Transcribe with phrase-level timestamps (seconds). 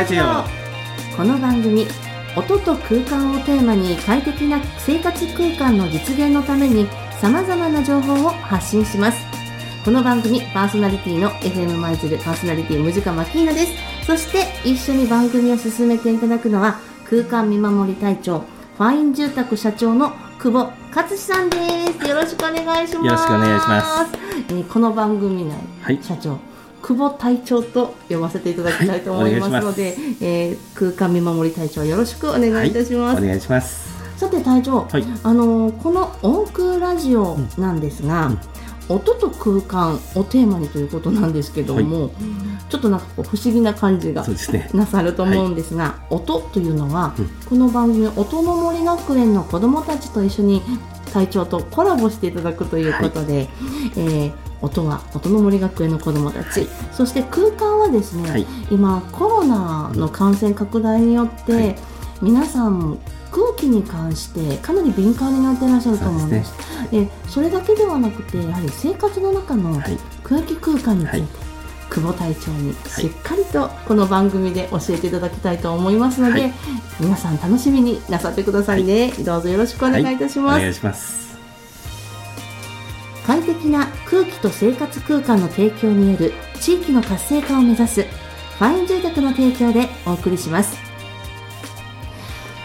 [0.00, 0.24] ラジオ。
[1.14, 1.86] この番組
[2.34, 6.86] 音と空間をテーマに快適な生活空間の実現のために
[7.20, 9.18] 様々な情報を発信します。
[9.84, 13.74] この番組パーソナリティの FM 舞鶴パーソナリティムジカマキーナです。
[14.06, 21.58] そして一緒に番組を進めていただくのは空間見守り隊長ファイン住宅社長の久保勝さんで
[22.00, 22.08] す。
[22.08, 23.04] よろしくお願いします。
[23.04, 24.18] よろしくお願いします。
[24.48, 26.02] えーこの番組内、はい。
[26.02, 26.38] 社長
[26.82, 33.90] 久保隊長と呼ばせていただきたいと思いますので、えー空間見守り隊長よろしくお願いいたします、お願いします。
[34.16, 35.04] さて隊長、はい。
[35.22, 38.32] あのーこの音空ラジオなんですが、
[38.88, 42.10] 音と空間をテーマにということなんですけども、
[42.68, 44.24] ちょっとなんかこう不思議な感じが
[44.74, 47.26] なさると思うんですが、音というのは、うん。
[47.48, 50.62] この番組音の森学園の子どもたちと一緒に
[51.12, 53.48] 隊長とコラボしていただくということで、
[53.96, 58.46] えー音は音の森学園の子どもたち、そして空間はですね、はい。
[58.70, 61.76] 今コロナの感染拡大によって、はい。
[62.22, 62.98] 皆さん
[63.30, 66.52] 空気に関してかなり敏感になっていらっしゃると思うんです。
[66.90, 69.98] でそれだけではなくてやはり生活の中のはい。
[70.22, 71.28] 空気空間について、はい。
[71.90, 76.52] 久保隊長にしっかりとこの番組で教えていただきたいと思いますので、はい。
[77.00, 81.29] 皆さん楽しみになさってくださいね、どうぞよろしくお願いいたします、お願いします
[83.30, 90.76] 快適な空気と生活空間の提供による地域の活性化を目指すファイン住宅の提供でお送りします。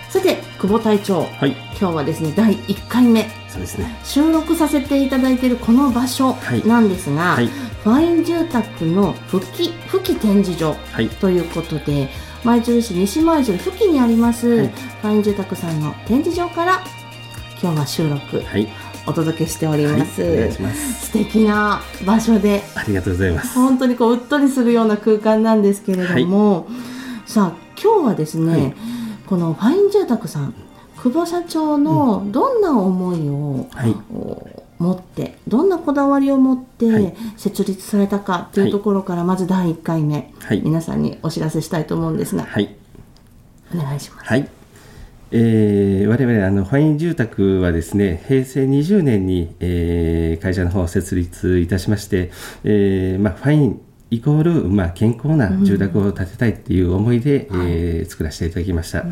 [0.09, 1.51] さて久保隊長はい。
[1.79, 3.29] 今日はですね第1回目。
[3.47, 3.95] そうですね。
[4.03, 6.67] 収録させていただいているこの場所はい。
[6.67, 7.45] なんですが、はい。
[7.45, 11.09] ファイン住宅の吹き吹き展示場はい。
[11.09, 12.09] ということで
[12.43, 14.67] 舞鶴市西舞鶴付近にあります、はい。
[14.67, 16.83] ファイン住宅さんの展示場から
[17.61, 18.67] 今日は収録はい
[19.07, 20.15] お届けしております、
[21.01, 22.63] 素敵な場所で。
[22.75, 23.53] ありがとうございます。
[23.53, 26.67] 本当にこううっとりするような空間なんですけれども、
[27.25, 28.75] さあ今日はですね、はい。
[29.27, 30.53] このファイン住宅さん
[30.97, 33.95] 久保社長のどんな思いを、はい。
[34.13, 37.15] お持ってどんなこだわりを持ってはい。
[37.37, 40.61] 設立されたかというところからまず第1回目、はい。
[40.63, 42.75] 皆さんにお知らせしたいと思うんですが、はい。
[43.73, 44.27] お願いします。
[44.27, 44.49] はい。
[45.31, 52.31] えー、我々あのファイン住宅はですね平成20年に、えー会社の方を設立いたしまして、
[52.63, 59.03] えーまあ、ファインイコール、まあ、健康な住宅を建てたいっていう思いで、えー作らせていただきました、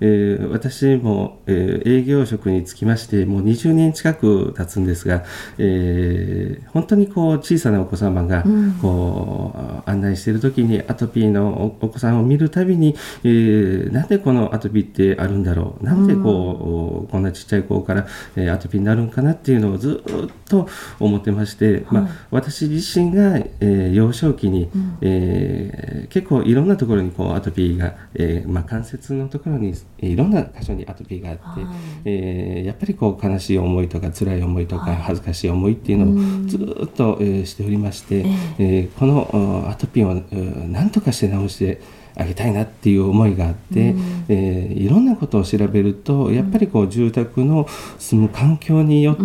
[0.00, 5.24] えー私も、えー営業職につきましてもう20年近く経つんですが、
[5.58, 8.44] えー本当にこう小さなお子様が
[8.82, 12.94] こう、案内している時にアトピーのおお子さんを見るたびに、
[13.24, 15.84] えーなんでこのアトピーってあるんだろう？
[15.84, 18.06] なんでこう、こんなちっちゃい子から、
[18.36, 20.68] えーアトピーになるんかなっていうのをずっと
[21.00, 31.66] 思ってまして、まあ、私自身が、えー幼少期に、えー結構いろんなところにこうアトピーが、えーまあ、関節のところにえーいろんな箇所にアトピーがあって、はい。
[32.04, 38.24] えーやっぱりこう悲しい思いとか辛い思いとか恥ずかしい思いっていうのをずっと、えーしておりまして、
[38.58, 41.80] えーこのおアトピーをうん何とかして治して
[42.16, 43.94] あげたいなっていう思いがあって、
[44.28, 47.66] えーいろんなことを調べるとやっぱりこう住宅の
[47.98, 49.22] 住む環境によって、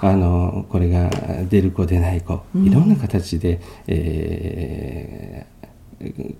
[0.00, 1.10] あのこれが
[1.48, 5.53] 出る子出ない子いろんな形で、えー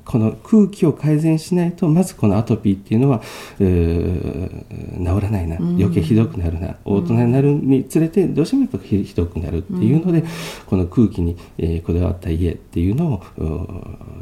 [0.04, 3.20] この空気を改善しないとまずこのアトピーっていうのは
[3.58, 5.56] 治らないな。
[5.56, 10.24] 余計ひどくなるな、大人になるにつれてどうしてもやっぱひひどくなるっていうので、
[10.66, 13.22] この空気に、えーこだわった家っていうのを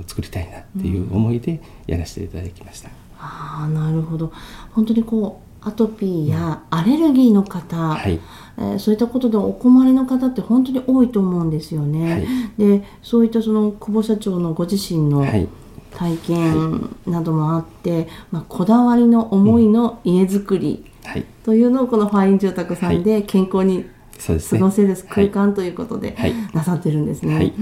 [0.06, 2.90] 作りたいなっていう思いでやらせていただきました。
[3.19, 4.32] ああなるほど。
[4.73, 8.19] 本当にこうアトピーやアレルギーの方、はい
[8.58, 12.12] えーそういったことでお困りの方って本当に多いと思うんですよね。
[12.12, 12.26] はい。
[12.58, 15.49] でそういったその久保社長のご自身のはい。
[15.94, 21.25] 体験などもあって、まあ、こだわりの思いの家づくりはい。
[21.44, 23.84] というのをこのファイン住宅さんで健康に。
[24.25, 25.02] 過ごせるはい。
[25.08, 26.34] 空間ということではい。
[26.54, 27.34] なさってるんですね。
[27.34, 27.52] はい。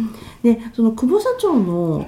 [0.44, 2.06] でその久保社長の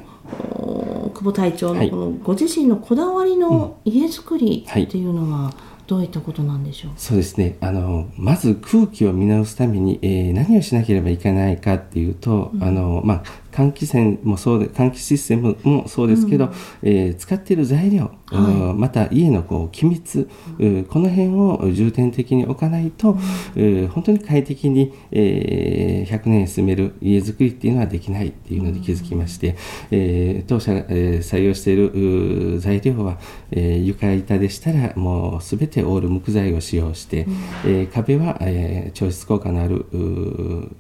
[0.50, 1.90] お久保隊長はい。
[1.90, 4.84] のこのご自身のこだわりの家づくりはい。
[4.84, 5.52] っていうのは
[5.86, 7.56] どういったことなんでしょう、そうですね。
[7.60, 13.22] あのまず空気を見直すために、えー何をしなければいけないかっていうと、あのまあ、
[13.52, 16.50] 換気扇もそうで換気システムもそうですけど、
[16.82, 20.28] えー使っている材料、うんまた家のこう機密、
[20.58, 20.84] うん。
[20.84, 23.16] この辺を重点的に置かないと、
[23.54, 23.88] うん。
[23.88, 29.56] 本当に快適に、えー100年住める家づくりっていうのはできないっていうので気づきまして、
[29.90, 33.18] えー当社が、えー採用しているう材料は、
[33.50, 37.26] えー床板でしたらもう全てオール木材を使用して、
[37.64, 40.70] えー壁は、えー調湿効果のあるう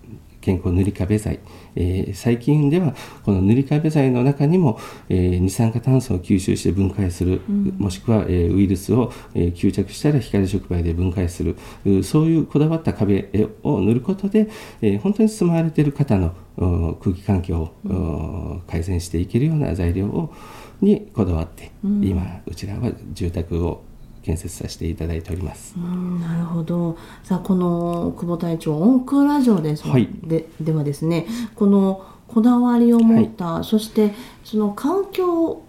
[0.40, 1.38] 健康塗り壁剤、
[1.76, 4.78] えー、最近ではこの塗り壁剤の中にも、
[5.08, 11.56] えー、二酸化炭素を吸収して分解する、うん、もしくは、えー、ウイルスを、えー、吸着したら光触媒で分解する
[12.02, 13.30] そういうこだわった壁
[13.62, 14.48] を塗ることで、
[14.80, 16.34] えー、本当に住まわれている方の
[17.00, 20.34] 空気環境を、うん、改善していけるような材料を
[20.80, 23.84] にこだわって、うん、今うちらは住宅を
[24.22, 25.74] 建設させていただいております。
[25.76, 26.96] なるほど。
[27.24, 34.14] さあこの久保隊長オンクーラ城です、はい、でではですね、このこだわりを持った、はい、そして
[34.44, 35.62] その環境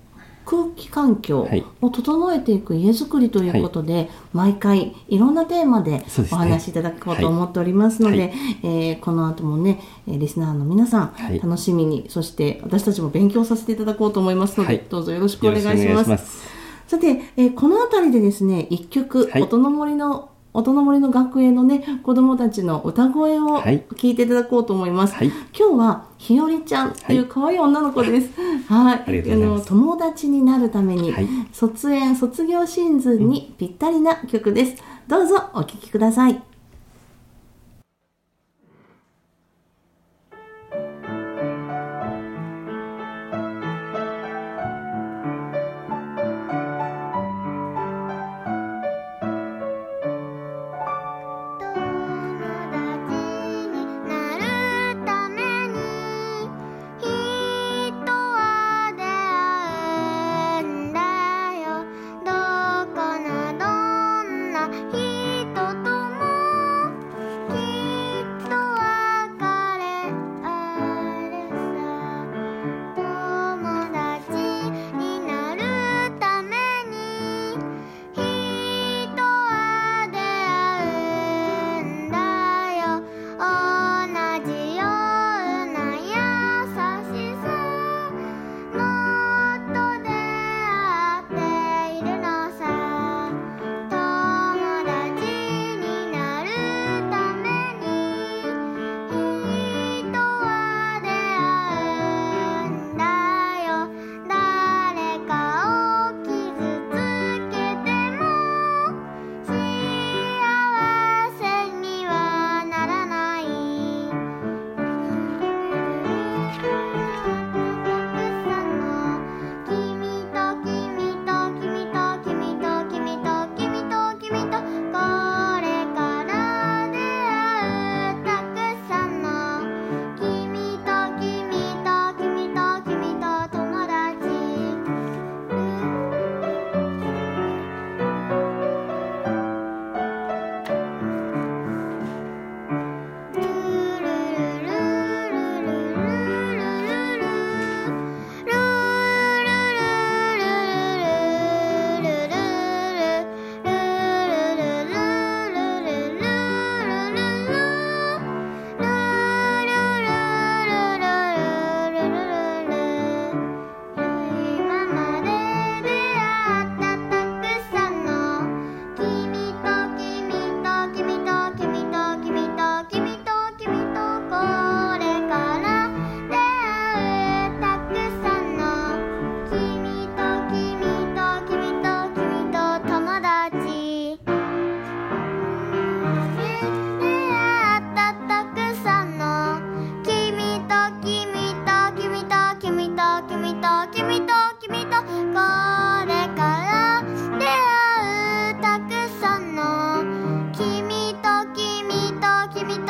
[0.46, 1.48] 空気環境
[1.82, 16.53] を整えていく家づくりということで、はい、毎回いろんなテーマでお話しいただこうと思っておりますので、で、ねはい、えー、この後もねリスナーの皆さん、はい、楽しみにそして私たちも勉強させていただこうと思いますので、どうぞよろしくお願いします。
[16.94, 17.08] さて、
[17.38, 28.30] えー、この辺りでですね一曲、音の森の音の森の学園のね子供たちの歌声を聞いていただこうと思います、はい、今日はひよりちゃんという可愛い女の子です。
[28.70, 34.76] はい、あの友達になるために、はい、卒園卒業シーズンにぴったりな曲です、
[35.08, 36.53] どうぞお聴きください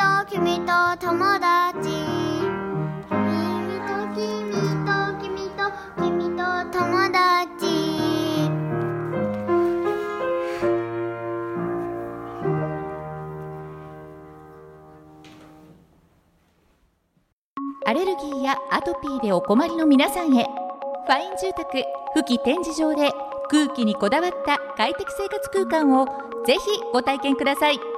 [0.04, 1.88] と君と友達。
[3.08, 3.16] 君
[3.80, 4.20] と君
[4.84, 4.92] と
[5.22, 5.64] 君と
[5.96, 6.04] 君
[6.36, 6.44] と
[6.78, 7.64] 友達。
[17.86, 20.44] アレルギーやアトピーでお困りの皆さんへ。
[21.06, 21.82] ファイン住宅
[22.14, 23.10] 富貴展示場で
[23.50, 26.06] 空気にこだわった快適生活空間を
[26.46, 26.60] ぜひ
[26.92, 27.93] ご体験ください。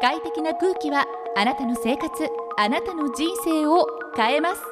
[0.00, 3.86] 快適な空気はあなたの生活あなたの人生を
[4.16, 4.62] 変えます。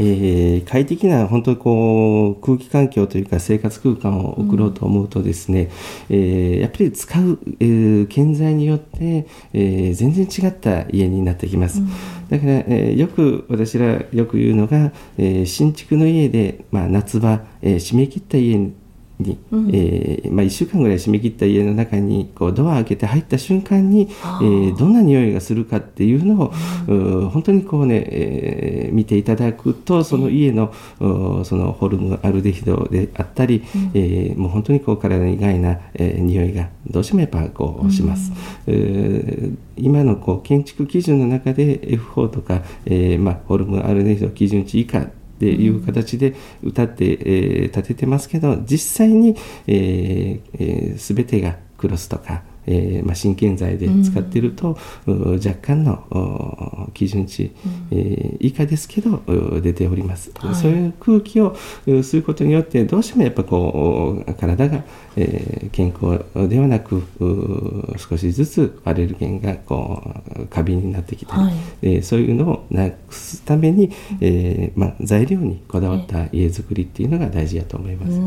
[0.00, 5.70] はい、えー快適な本当にこう空気環境というか生活空間を送ろうと思うとですね、
[6.08, 11.82] えーやっぱり使う、えー建材によって、えー全然違った家になってきます、
[12.30, 18.58] だから、えーよく私らよく言うのが、えー新築の家で、まあ、夏場、えー締め切った家
[19.20, 19.38] にに、
[19.72, 26.52] えーまあ、1週間ぐらい締め切った家の中にこうドア開けて入った瞬間に、えーどんな匂いがするかっていうのを、
[26.88, 33.62] う本当にこうね、えー見ていただくとその家の,、うそのホルムアルデヒドであったり、
[33.94, 38.32] えーもう本当にこう体に害な、えー匂いがどうしてもやっぱこうします。
[38.66, 45.06] えー今のこう建築基準の中で F4 とか、えーまあ、ホルムアルデヒド基準値以下
[45.40, 57.50] ていう形で歌って、えー立ててますけど実際に、えーえー全てがクロスとか、えーまあ、新建材で使っていると、う若干のお基準値、
[57.90, 60.54] えー以下ですけどう出ております、はい。
[60.54, 64.84] そういう空気をうすることによってどうしてもやっぱこう体が、
[65.16, 70.02] えー健康ではなくう少しずつアレルゲンがこ
[70.38, 71.54] う過敏になってきたり、はい。
[71.82, 78.18] えーそういうのをなくすために、えーまあ、材料にこだわった家づくりっていうのが大事だと思います。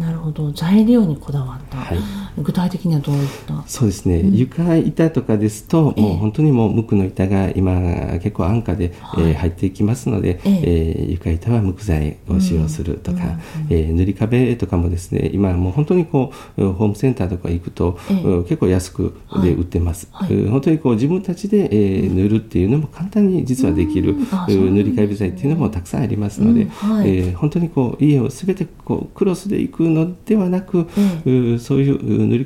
[0.00, 0.52] なるほど。
[0.52, 1.98] 材料にこだわった、はい。
[2.38, 6.02] 具体的にはどういったそうですね、床板とかですと、ええ。
[6.02, 7.78] もう本当にもう無垢の板が今
[8.22, 9.24] 結構安価で、はい。
[9.30, 10.60] えー入ってきますので、ええ。
[10.64, 13.26] えー床板は無垢材を使用するとか、うん。
[13.26, 13.36] うん。
[13.70, 18.22] えー塗り壁とかもですね今もう本当にこうホームセンターとか行くと、ええ。
[18.22, 20.34] うん結構安くで売ってます、はい。
[20.34, 20.44] はい。
[20.44, 24.16] うん本当にこう自分たちで、えー塗るっていうのも簡単に実はできる、
[24.48, 26.68] 塗り壁材っていうのもたくさんありますので、うん。
[26.70, 27.08] はい。
[27.10, 30.86] えー本当にこう家をすべてこうクロスで行くのではなく、
[31.26, 32.44] えうそういうう塗り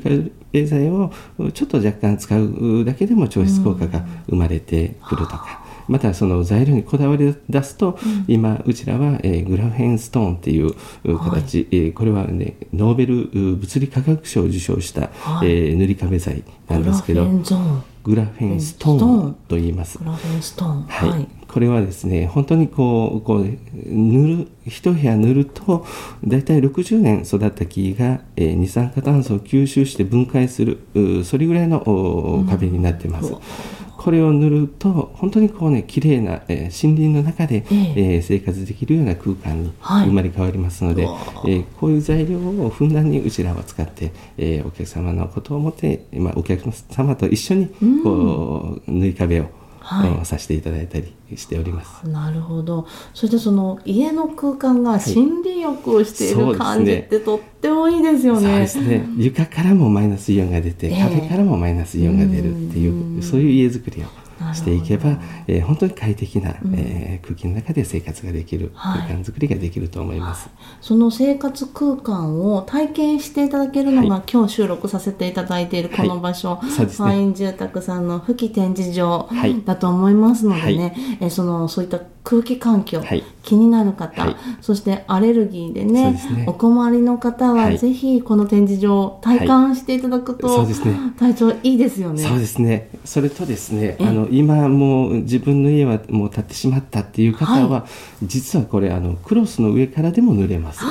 [0.52, 15.48] 替え剤をうちょっと若干使うだけでも調湿効果が生まれてくるとか、またその材料にこだわり出すと、今うちらは、えーグラフェンストーンっていうう形、えーこれはねノーベルう物理化学賞を受賞した、はい。
[15.48, 17.24] えー塗り壁材なんですけど
[18.02, 19.34] グラフェンストーン。
[19.48, 19.98] と言います。
[19.98, 20.04] グ。
[20.04, 20.82] ラフェンストーン。
[20.82, 25.86] はい、これはですね本当にこうこう塗る一部屋塗ると
[26.24, 33.32] 大体60年育った木が、えー二酸化炭素を吸収して分解するうそれぐらいのお壁になってます。
[34.02, 38.14] これを塗ると本当にこうね綺麗な、えー森林の中で、ええ。
[38.16, 40.06] えー生活できるような空間にはい。
[40.06, 47.68] 生まれ変わりますので、うわえーこういう材料をふんだんにうちらは使って、えーお客様のことを思って、まあ、お客様と一緒に
[48.02, 49.46] こう、塗り壁を、
[49.82, 50.10] はい。
[50.10, 52.08] えーさせていただいたりしております。
[52.08, 52.86] なるほど。
[53.14, 58.60] そしてその家の空間が森林浴をしている感じってとってもいいですよそうね。
[58.60, 59.06] ですね。
[59.16, 61.02] 床からもマイナスイオンが出て、ええ。
[61.02, 63.22] 壁からもマイナスイオンが出るっていううん。
[63.22, 64.06] そういう家づくりを
[64.54, 69.02] していけばえー本当に快適な、えー空気の中で生活ができる、はい。
[69.02, 70.50] 空間づくりができると思います。
[70.80, 74.30] その生活空間を体験していただけるのが、はい。
[74.30, 77.08] 今日収録させていただいているこの場所、そうですね。
[77.08, 79.62] ファイン住宅さんの吹き展示場はい。
[79.64, 83.24] だと思いますのでね、えそのそういった空気環境、はい。
[83.42, 84.36] 気になる方、はい。
[84.60, 86.44] そしてアレルギーでねね。
[86.46, 87.78] お困りの方は、はい。
[87.78, 90.96] ぜひこの展示場を体感していただくと、そうですね。
[91.18, 92.22] 体調いいですよね。
[92.22, 92.90] そうですね。
[93.04, 97.86] それとですね、えあの今もう自分の家はもう建ってしまったっていう方は、は
[98.22, 100.84] 実はこれあのクロスの上からでも塗れます。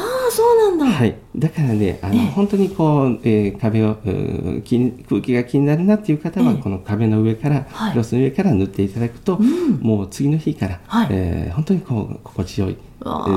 [0.85, 2.27] だ、はい、だからねあの、ええ。
[2.31, 6.61] 本当にこう、えー壁を空気が気になるなっていう方は、ええ。
[6.61, 7.91] この壁の上から、はい。
[7.91, 9.79] クロスの上から塗っていただくと、ん。
[9.81, 11.07] もう次の日から、はい。
[11.11, 12.77] えー本当にこう心地よい、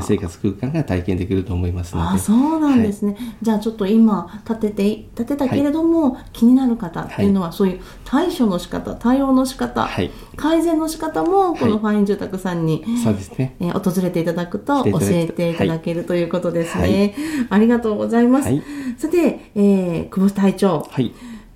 [0.03, 2.09] 生活空間が体験できると思いますので。
[2.17, 10.11] あそうなんですね、じゃあちょっと今立てて立てたけれども、気になる方っていうのは、そういう対処の仕方対応の仕方、はい。
[10.37, 13.57] 改善の仕方もこのはいファイン住宅さんに、そうですね。
[13.61, 17.15] えー訪れていただくと教えていただけるということですね、
[17.51, 18.63] ありがとうございます、はい。
[18.97, 20.87] さて、えー久保隊長。
[20.91, 21.13] はい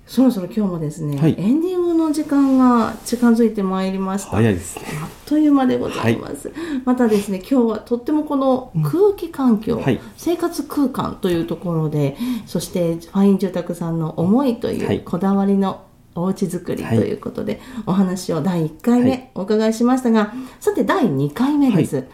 [0.09, 1.35] そろそろ今日もですね、はい。
[1.37, 4.31] エンディングのの時間が近づいてまいりました。
[4.31, 4.85] 早いですね。
[5.01, 6.51] あっという間でございます、
[6.83, 9.99] またですね今日はとってもこの空気環境、はい。
[10.17, 15.01] 生活空間というところでそしてファイン住宅さんの思いという、はい。
[15.01, 15.85] こだわりの
[16.15, 16.97] おうち作りとはい。
[16.97, 22.05] いうことで、お話を第1回は目お伺いしましたが、さて第2回目です、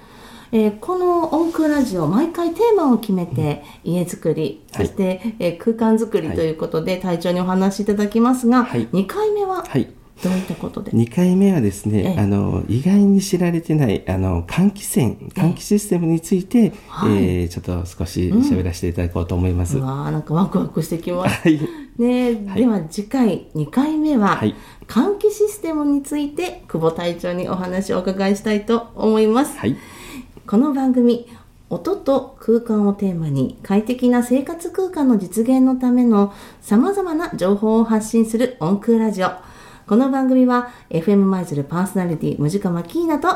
[0.51, 4.87] えーこの音空ラジオ毎回テーマを決めて家づくり、はい。
[4.87, 8.87] そして、えー空間づくりということで隊長にお話しいただきますが、はい。
[8.87, 9.89] 2回目ははい。
[10.23, 12.19] どういったことで、2回目はですね、ええ。
[12.19, 17.11] あの意外に知られてないあの換気扇換気システムについて、はい。
[17.11, 19.77] えーちょっと少し喋らせていただこうと思います。
[19.77, 21.41] うわーなんかワクワクしてきます。
[21.43, 21.59] はい、
[21.97, 22.59] ね、はい。
[22.61, 24.55] では次回2回目は、はい。
[24.87, 29.75] 換気システムについて久保隊長にお話をお伺いしたいと思います、はい、
[30.47, 31.27] この番組
[31.71, 39.31] 音と空間をテーマに快適な生活空間の実現のためのさまざまな情報を発信する音空ラジオ。
[39.87, 43.27] この番組は FM 舞鶴パーソナリティムジカマキーナと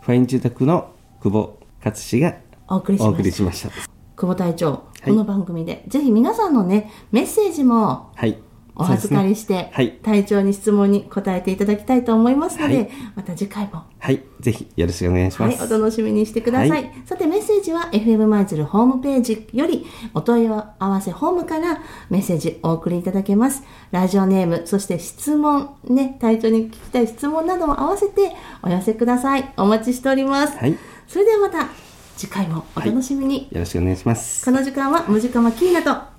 [0.00, 0.90] ファイン住宅の
[1.22, 2.34] 久保勝志が
[2.66, 3.70] お送りしましました。
[4.16, 8.36] 久保隊長、この番組でぜひ皆さんのねメッセージもはい、
[8.76, 15.58] お預かりして、ねはい隊長に質問に答えていただきたいと思いますので、はいまた次回も、はい、ぜひよろしくお願いします。
[15.58, 16.70] はい、お楽しみにしてください。
[16.70, 23.62] はいさて、メッセージは FM マイズルホームページよりお問い合わせホームからメッセージお送りいただけます。
[23.90, 29.52] ラジオネーム、そして質問、ね、隊長に聞きたい質問なども合わせてお寄せください。
[29.56, 30.56] お待ちしております。
[30.58, 31.68] はい、よそれではまた
[32.16, 33.48] 次回もお楽しみに。
[33.52, 34.44] ろしくお願いします。
[34.44, 36.15] この時間はムジカマキーナと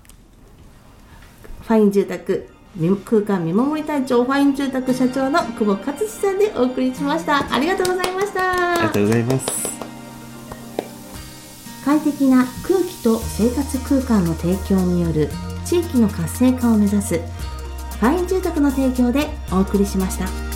[1.67, 7.53] ファイン住宅み空間見守り隊長ファイン住宅社長の久保勝志さんでお送りしました。
[7.53, 8.71] ありがとうございました。
[8.71, 9.67] ありがとうございます。
[11.83, 15.29] 快適な空気と生活空間の提供による
[15.65, 20.46] 地域の活性化を目指すファイン住宅の提供でお送りしました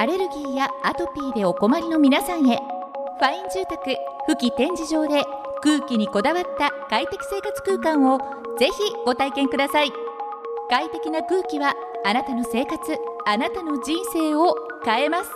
[0.00, 2.56] アレルギーやアトピーでお困りの皆さんへ。
[2.56, 5.26] ファイン住宅付記展示場で
[5.62, 8.18] 空気にこだわった快適生活空間を
[8.58, 8.72] ぜひ
[9.04, 9.92] ご体験ください。
[10.70, 12.80] 快適な空気はあなたの生活
[13.26, 15.30] あなたの人生を変えます。